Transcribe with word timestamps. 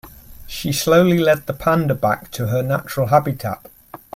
She 0.47 0.71
slowly 0.73 1.19
led 1.19 1.45
the 1.45 1.53
panda 1.53 1.93
back 1.93 2.31
to 2.31 2.47
her 2.47 2.63
natural 2.63 3.09
habitat. 3.09 3.69